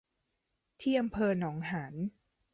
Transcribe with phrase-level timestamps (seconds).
[0.81, 1.93] ที่อำเภอหนองหาน